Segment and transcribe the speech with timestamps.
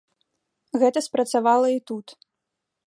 [0.83, 2.07] Гэта спрацавала і тут.